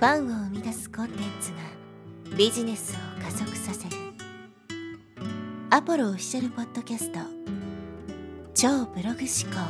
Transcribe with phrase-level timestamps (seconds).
[0.00, 1.58] ファンを生み出すコンテンツが
[2.34, 3.96] ビジネスを加速させる。
[5.68, 7.18] アポロオフィシャルポッドキャスト。
[8.54, 9.60] 超ブログ思考。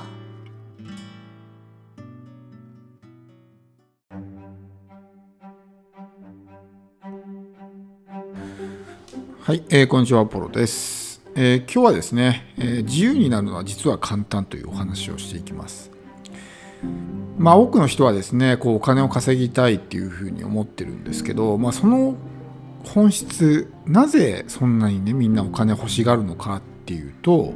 [9.42, 15.90] はい、えー、こんにちはアポロです、えー、今日はですね、えー、自由になるのは実は簡単というお話をしていきます。
[17.40, 22.14] まあ、多くの人はですねこうお金を稼ぎたいっていうふうに思ってるんですけど、まあ、その
[22.84, 27.54] 本質なぜそんなにねみんなお金欲しがるのかっていうと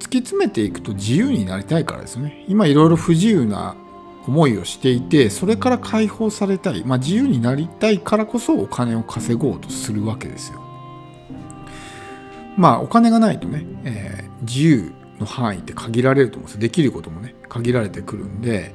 [0.00, 2.44] 突き詰めていくと自由になりたいからですね。
[2.48, 3.76] 今いろいろ不自由な
[4.26, 10.60] 思いをしていてそれから解放されたい、まあ、自由になりたいからこそお金を稼ごうとするわけですよ。
[12.56, 18.74] まあお金がないとね、えー、自由の範囲って限られると思うんですできることもね限られてくるんで、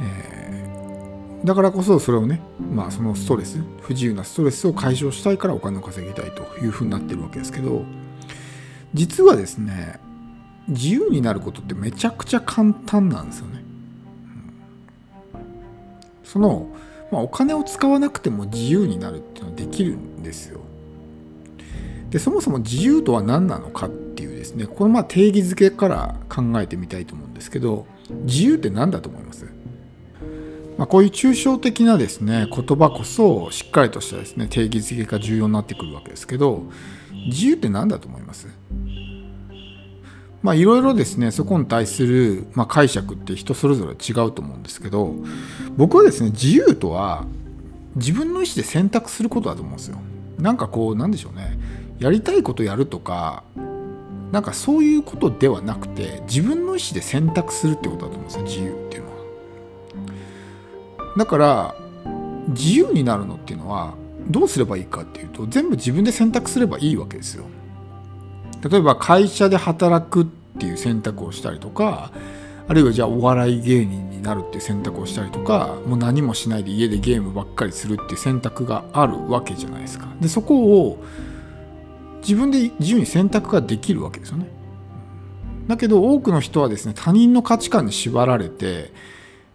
[0.00, 2.40] えー、だからこそそれをね
[2.72, 7.84] まあそのストレス不自由なストレスを解消したいからお金を稼ぎたいというふうになってるわけですけど
[8.94, 9.98] 実はですね
[10.68, 13.64] 自由になることってめちゃくちゃ簡単なんですよね。
[16.22, 16.68] その、
[17.10, 20.60] まあ、お金を使わなくても自由になるっていうのはできるんですよ。
[22.10, 24.07] でそもそも自由とは何なのかって
[24.48, 24.66] ですね。
[24.66, 27.86] このまあ定義づけから考えてみたいと思うんですけど
[28.24, 29.46] 自由って何だと思います？
[30.76, 36.62] まあ、こういう抽象的なですね言葉こそしっかりとしたですね定義づけが重要になってくるわけですけど
[37.26, 38.46] 自由って何だと思います？
[40.40, 45.16] まあいろいろですねそこに対する、まあ、解釈って人それぞれ違うと思うんですけど
[45.76, 47.24] 僕はですね自由とは
[47.96, 49.98] 自分の意思で選択することだと思うんですよ。
[50.38, 51.58] なんかこうなんでしょうね。
[51.98, 53.42] やりたいことやるとか
[54.32, 59.16] なんかそういうことではなくて自分の意思で選択するってことだと思うんですよ自由っていうのは。
[61.16, 61.74] だから
[62.48, 63.94] 自由になるのっていうのは
[64.28, 67.44] どうすればいいかっていうと全部自分で選択すればいいわけですよ。
[68.68, 70.26] 例えば会社で働くっ
[70.58, 72.10] ていう選択をしたりとか
[72.66, 80.08] あるいはじゃあお笑い芸人になるっていう選択をしたりとかもう何もしないで家でゲームばっかりするっていう選択があるわけじゃないですか。
[80.20, 81.02] でそこを
[82.20, 84.48] 自分で自由に選択ができるわけですよね。
[85.66, 88.92] だけど多くの人はですね他人の価値観に縛られて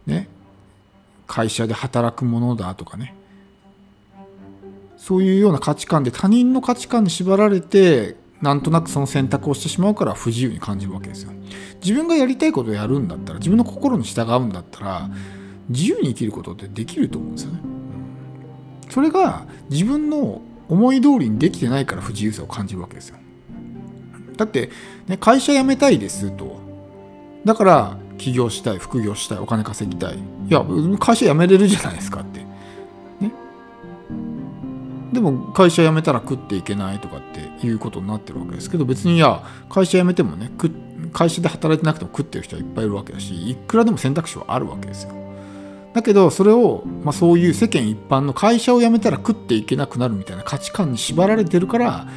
[0.05, 0.27] ね
[1.25, 3.15] 会社で働くものだとかね
[4.97, 11.31] そういうような価値観で他人の価値観に縛られてなんとなくその選択をしてしまうから不自由に感じるわけですよ。
[11.81, 15.09] 自分がやりたいことをやるんだったら自分の心に従うんだったら
[15.69, 17.59] 自由に生きることってできると思うんですよね。
[18.89, 23.17] それが自分の思い通りにできてないから不自由さを感じるわけですよ。
[24.37, 24.69] だって、
[25.07, 26.59] ね、会社辞めたいですと。
[27.45, 30.17] だから起業したい、副業したい、お金稼ぎたい。
[30.17, 30.19] い
[30.49, 30.65] や、
[30.99, 32.39] 会社辞めれるじゃないですかって。
[33.19, 33.31] ね。
[35.11, 37.21] でも会社辞めたら食っていけないとかっ
[37.59, 40.51] ていうことになってるわけですけど、別にいや、会社辞めてもね、
[41.11, 45.11] 会社で働いてなくても食ってる人はいっぱいいるわけだし、いくらでも選択肢はあるわけですよ。
[45.93, 52.07] だけどそれを、まあ、そういう世間一般の会社を辞めたら食っていけなくなるみたいな価値観に縛られてるから、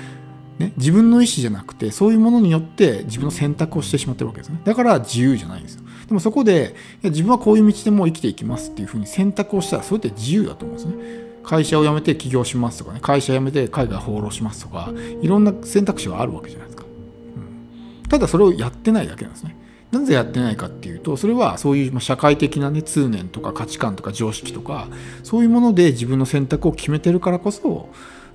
[0.58, 4.60] ね、自分の意思じゃなくてそういうものによって自分の選択をしてしまってるわけですね。
[4.64, 5.82] だから自由じゃないんですよ。
[6.08, 11.26] でもそこで自分はこういう道でもう生きていきますっていうふうに選択をしたらそれって自由だと思うんですね。
[11.42, 19.56] 会社を辞めて起業しますとかね会社辞めて海外放浪しますとかいろんな選択肢はあるわけじゃないですか、うん、ただそれをやってないだけなんですね。
[19.98, 24.88] なぜやってないかっていうとそれはそういう社会的なね通念とか価値観とか常識とか
[25.22, 27.88] そういうもので自分の選択を決めてるからこそ、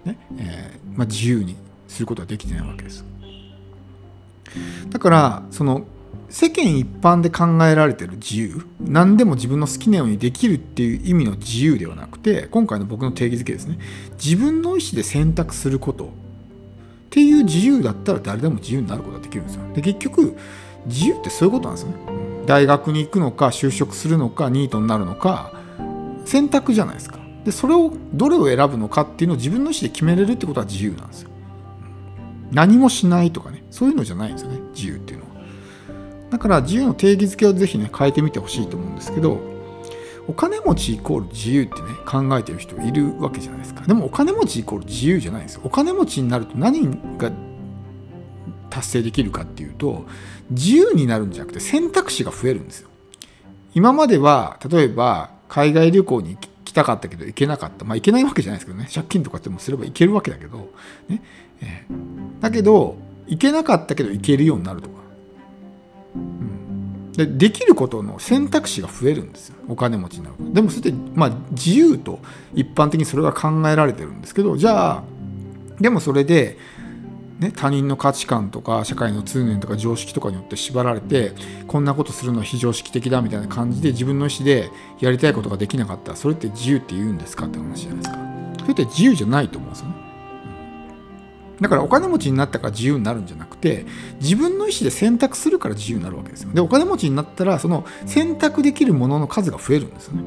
[0.06, 1.56] ねえー、まあ、自由に
[1.88, 3.06] することができてないわけです。
[4.90, 5.86] だからその
[6.30, 13.80] 世間一般で考えられてる自由何でも自分の好きなようにできるっていう意味の自由ではなくて今回の僕の定義づけですね
[14.14, 16.08] 自分の意思で選択することっ
[17.10, 19.74] ていう自由だったら誰でも自由になることができるんですよ。
[19.74, 20.38] で結局
[20.86, 21.94] 自由ってそういうことなんですね。
[22.46, 25.53] 大学に行くのか就職するのかニートになるのか
[26.25, 27.20] 選択じゃないですか。
[27.46, 31.29] でそれをどれを選ぶのかっていうのを自分の意思で決めれるってことは自由なんですよ。
[32.52, 35.32] 何もしないとかねそういうのじゃないんですよね自由っていうのは。
[36.29, 39.40] だから自由の定義づけをぜひね変えてみてほしいと思うんですけど
[40.28, 47.32] お金持ちイコール自由ってね考えてる人いるわけじゃないですかでもお金持ちイコール自由じゃないんですよお金持ちになると何が
[48.72, 50.06] 達成できるかっていうと
[50.50, 52.90] 自由になるんじゃなくて選択肢が増えるんですよ。
[53.76, 57.85] 今までは例えば海外旅行に行きたかったけど行けなかった。
[57.85, 58.90] まあ行けないわけじゃないですけどね。
[58.91, 60.72] 借金とかってもすれば行けるわけだけど、
[61.08, 61.22] ね。
[61.62, 62.97] えー、だけど
[63.28, 64.96] 行けなかったけど行けるようになるとか、
[66.16, 69.56] うん、でできることの選択肢が増えるんですよ。
[69.68, 72.20] お金持ちになるでもそれってまあ自由と
[72.53, 75.03] 一般的にそれが考えられてるんですけどじゃあ
[75.79, 76.58] でもそれで、
[77.41, 81.34] ね、他人の価値観とか社会の通念とか常識とかによって縛られて
[81.66, 86.11] こんなことするのは非常識的だみたいな感じで自分の意思でやりたいことができなかった。
[86.11, 88.17] らそれって自由って言うんですかって話じゃないですか。
[88.59, 89.96] それって自由じゃないと思うんですよね。
[91.61, 93.85] だからお金持ちになったから自由になるんじゃなくて
[94.20, 100.23] 自分の意思で選択するから自由になるわけですよでお金持ちになったらその選択できるものの数が増えるんですよね、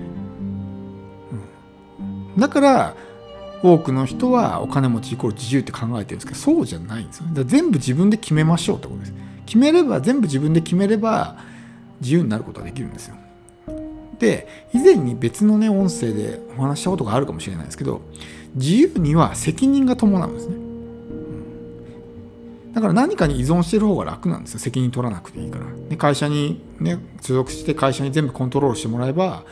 [2.37, 2.95] うん、だから
[3.65, 7.33] 多くの人はお金持ちイコール自由って考えてるんですけどそうじゃないんですよね。
[7.35, 9.15] だ全部自分で決めましょうってことです。
[9.47, 11.39] 決めれば全部自分で決めれば
[12.03, 13.17] 自由になることができるんですよ。
[14.19, 18.03] で以前に別のね音声でお話したことがあるかもしれないですけど
[18.55, 20.57] 自由には責任が伴うんですね。
[22.75, 24.59] だから何かに依存してる方が楽なんですよ。
[24.59, 25.65] 責任取らなくていいから。
[25.89, 29.45] で会社にね所属して会社に全部コントロールしてもらえば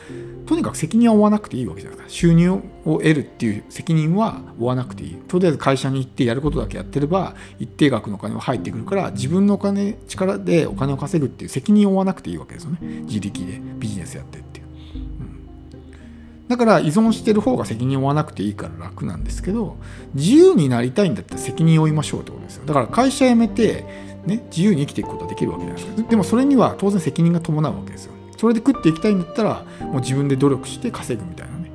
[0.53, 2.13] とにかく責任は負わなくていいわけじゃないですか。
[2.13, 5.15] 収入を得るっていう責任は負わなくていい。
[5.27, 12.79] とりあえず会社に行ってやることだけやってれば一定額のお金は入ってくるから自分のお金力でお金を稼ぐっていう責任を負わなくていいわけですよね。
[13.07, 19.79] 自力でビジネスやってっていう、うん、だから依存してる方が責任を負わなくていいから楽なんですけど
[20.13, 22.67] 自由になりたいんだったら責任を負いましょうってことですよ。
[22.67, 23.87] だから会社辞めて
[24.27, 26.11] ね、自由に生きていくことができるわけじゃないですか。
[26.11, 28.13] でもそれには当然責任が伴うわけですよ。
[28.43, 31.71] それで食っていきたいんだったらもう自分で努力して稼ぐみたいなね。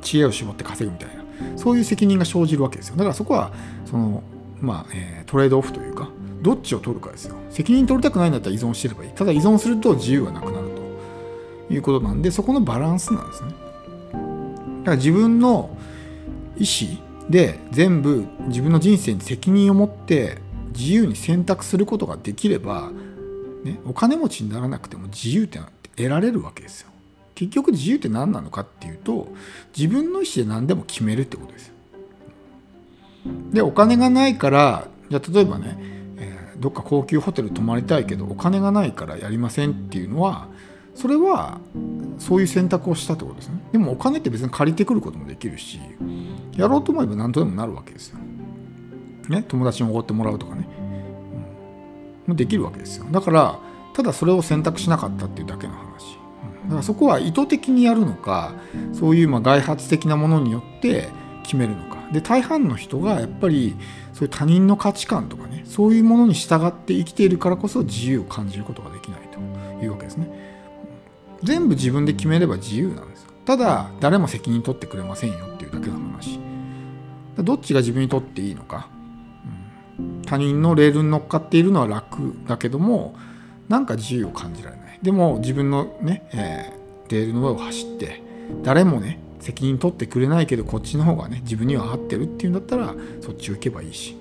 [0.00, 1.22] 知恵を絞って稼ぐみたいな。
[1.58, 2.96] そういう責任が生じるわけですよ。
[2.96, 3.52] だからそこは
[3.84, 4.22] その
[4.58, 6.08] まあ、えー、トレードオフというか
[6.40, 7.36] どっちを取るかですよ。
[7.50, 9.10] 責任取りたくないんだったら依存してればいい。
[9.10, 10.70] ただ依存すると自由がなくなる
[11.68, 13.50] ということなんでそこのバランスなんですね。
[13.50, 13.54] だ
[14.16, 15.76] から自分の
[16.56, 20.38] 意思で全部自分の人生に責任を持って
[20.74, 22.92] 自由に選択することができれば
[23.66, 26.90] ね、お金持ちにならなくても自由ってって得られるわけですよ。
[27.34, 29.28] 結局自由って何なのかっていうと
[29.76, 31.74] 自分の意思で何でも決めるってことですよ。
[33.52, 35.76] でお金がないからじゃ例えばね、
[36.16, 40.48] えー、どっか高級ホテル泊まりたいけどお金がないからやりませんっていうのは
[40.94, 41.60] それは
[42.18, 43.60] そういう選択をしたってことですね。
[43.72, 45.78] でもお金って別に借りてくることもできるし
[46.56, 48.18] やろうと思えば何とでもなるわけですよ。
[49.28, 50.85] ね友達におごってもらうとかね。
[52.28, 53.06] もできるわけですよ。
[53.10, 53.58] だから
[53.94, 56.18] ただそれを選択しなかったっていうだけの話。
[56.64, 58.54] だからそこは意図的にやるのか
[58.92, 61.08] そういうま外発的なものによって
[61.42, 61.96] 決めるのか。
[62.12, 63.76] で大半の人がやっぱり
[64.12, 70.28] そういう他人の価値観とかねそういうものに従って生きているからこそ自由を感じることができないというわけですね。
[71.42, 73.30] 全部自分で決めれば自由なんですよ。
[73.44, 76.40] ただ誰も責任取ってくれませんよっていうだけの話。
[77.36, 78.88] どっちが自分にとっていいのか
[80.26, 83.16] 他人のレールに乗っかっているのは楽だけども
[83.68, 84.98] なんか自由を感じられない。
[85.02, 88.22] でも自分のね、えー、レールの上を走って
[88.62, 94.16] 誰もね責任取ってくれないけどこっちの方がね自分には合ってるっていうんだったらそっちを行けばいいし。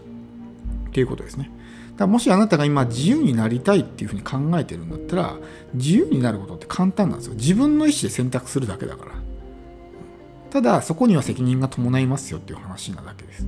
[0.90, 1.52] っていうことですね。
[1.94, 5.36] だからもしあなたが今自由になりたいっていうふうに考えてるんだったら
[5.74, 7.36] 自由になることって簡単なんですよ。
[7.36, 9.12] 自分の意思で選択するだけだから。
[10.52, 13.46] ただそこには責任が伴いますよっていう話なだけです。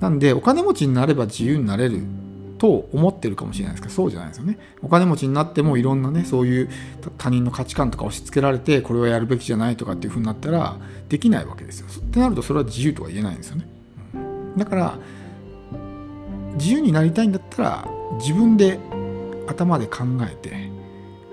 [0.00, 2.02] なんでお金持ちになれば自由になれる
[2.58, 4.58] と思ってるかもしれないですけどそうじゃないですよね。
[4.82, 6.68] お金持ちになってもいろんなねそういう
[7.18, 10.76] 他人の価値観とか押し付けられてこれはやるべきじゃないとかっていうふうになったら
[11.08, 11.86] できないわけですよ。
[11.86, 13.66] ってなるとそれは自由とは言えないんですよね、
[14.56, 14.98] だから
[16.54, 18.78] 自由になりたいんだったら自分で
[19.46, 20.70] 頭で考えて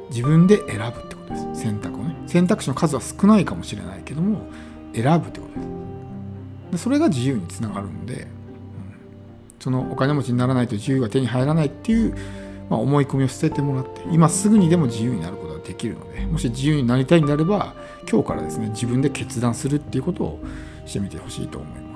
[0.09, 1.61] 自分で選ぶってことです。
[1.61, 2.15] 選択をね。
[2.27, 4.47] 選択肢の数は少ないかもしれないけども
[4.93, 6.71] 選ぶってことです。
[6.71, 8.27] でそれが自由につながるんで
[9.61, 12.15] そのお金持ちにならないと自由が手に入らないっていう、
[12.69, 17.75] まあ、思い込みを捨ててもらって今すぐにでも自由になることができるのでもし自由になりたいんであれば
[18.09, 20.39] 今日からですね自分で決断するっていうことを
[20.85, 21.90] してみてほしいと思います。